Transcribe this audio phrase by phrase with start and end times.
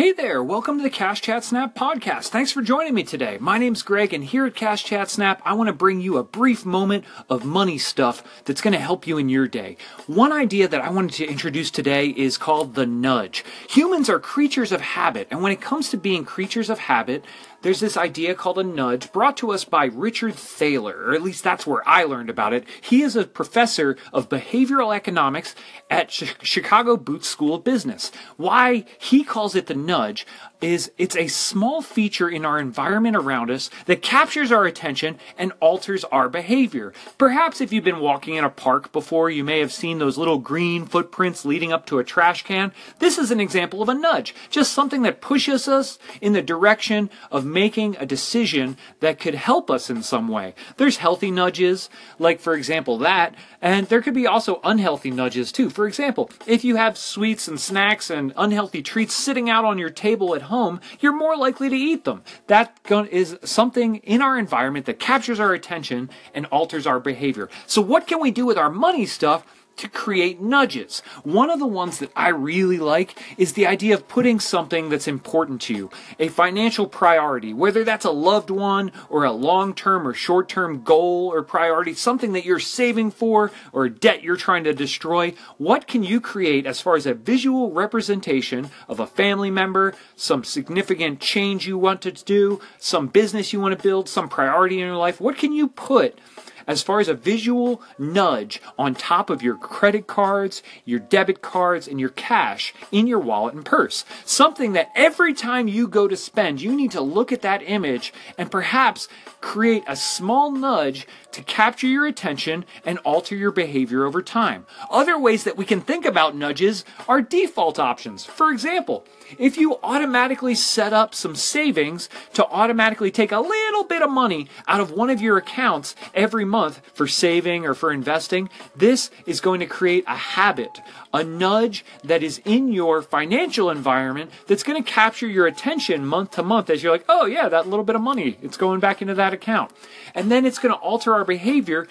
[0.00, 2.28] Hey there, welcome to the Cash Chat Snap podcast.
[2.28, 3.36] Thanks for joining me today.
[3.38, 6.24] My name's Greg, and here at Cash Chat Snap, I want to bring you a
[6.24, 9.76] brief moment of money stuff that's going to help you in your day.
[10.06, 13.44] One idea that I wanted to introduce today is called the nudge.
[13.68, 17.22] Humans are creatures of habit, and when it comes to being creatures of habit,
[17.62, 21.44] there's this idea called a nudge brought to us by Richard Thaler, or at least
[21.44, 22.64] that's where I learned about it.
[22.80, 25.54] He is a professor of behavioral economics
[25.90, 28.12] at Chicago Booth School of Business.
[28.36, 30.26] Why he calls it the nudge
[30.60, 35.52] is it's a small feature in our environment around us that captures our attention and
[35.60, 36.92] alters our behavior.
[37.18, 40.38] Perhaps if you've been walking in a park before, you may have seen those little
[40.38, 42.72] green footprints leading up to a trash can.
[42.98, 47.10] This is an example of a nudge, just something that pushes us in the direction
[47.30, 50.54] of making a decision that could help us in some way.
[50.76, 55.70] There's healthy nudges, like for example that, and there could be also unhealthy nudges too.
[55.70, 59.90] For example, if you have sweets and snacks and unhealthy treats sitting out on your
[59.90, 62.22] table at home, you're more likely to eat them.
[62.46, 62.78] That
[63.10, 67.48] is something in our environment that captures our attention and alters our behavior.
[67.66, 69.44] So, what can we do with our money stuff?
[69.80, 71.00] To create nudges.
[71.24, 75.08] One of the ones that I really like is the idea of putting something that's
[75.08, 80.06] important to you, a financial priority, whether that's a loved one or a long term
[80.06, 84.36] or short term goal or priority, something that you're saving for or a debt you're
[84.36, 85.32] trying to destroy.
[85.56, 90.44] What can you create as far as a visual representation of a family member, some
[90.44, 94.86] significant change you want to do, some business you want to build, some priority in
[94.86, 95.20] your life?
[95.20, 96.18] What can you put?
[96.66, 101.86] As far as a visual nudge on top of your credit cards, your debit cards,
[101.88, 104.04] and your cash in your wallet and purse.
[104.24, 108.12] Something that every time you go to spend, you need to look at that image
[108.38, 109.08] and perhaps
[109.40, 114.66] create a small nudge to capture your attention and alter your behavior over time.
[114.90, 118.24] Other ways that we can think about nudges are default options.
[118.24, 119.04] For example,
[119.38, 124.48] if you automatically set up some savings to automatically take a little bit of money
[124.66, 129.40] out of one of your accounts every month for saving or for investing, this is
[129.40, 130.80] going to create a habit,
[131.14, 136.32] a nudge that is in your financial environment that's going to capture your attention month
[136.32, 139.00] to month as you're like, oh yeah, that little bit of money, it's going back
[139.00, 139.70] into that account.
[140.14, 141.86] And then it's going to alter our behavior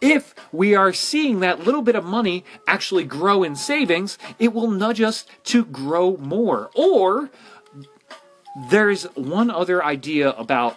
[0.00, 4.70] if we are seeing that little bit of money actually grow in savings, it will
[4.70, 6.70] nudge us to grow more.
[6.74, 7.30] Or
[8.68, 10.76] there's one other idea about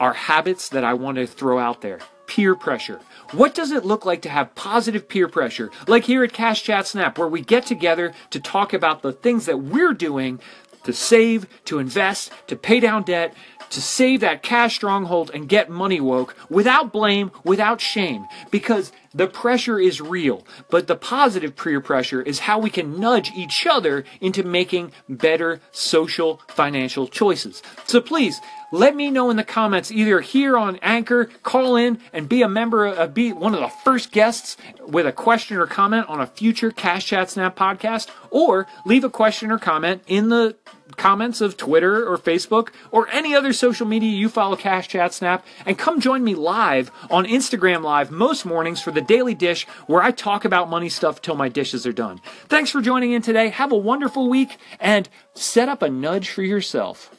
[0.00, 3.00] our habits that I want to throw out there peer pressure.
[3.32, 5.70] What does it look like to have positive peer pressure?
[5.86, 9.46] Like here at Cash Chat Snap, where we get together to talk about the things
[9.46, 10.40] that we're doing
[10.84, 13.34] to save, to invest, to pay down debt,
[13.74, 19.26] to save that cash stronghold and get money woke without blame, without shame, because the
[19.26, 20.46] pressure is real.
[20.70, 25.60] But the positive peer pressure is how we can nudge each other into making better
[25.70, 27.62] social financial choices.
[27.86, 28.40] So please,
[28.72, 32.48] let me know in the comments either here on Anchor, call in and be a
[32.48, 36.26] member, of, be one of the first guests with a question or comment on a
[36.26, 40.56] future Cash Chat Snap podcast, or leave a question or comment in the
[40.96, 45.44] comments of Twitter or Facebook or any other social media you follow Cash Chat Snap
[45.66, 50.02] and come join me live on Instagram Live most mornings for the Daily Dish where
[50.02, 52.20] I talk about money stuff till my dishes are done.
[52.48, 53.48] Thanks for joining in today.
[53.48, 57.10] Have a wonderful week and set up a nudge for yourself.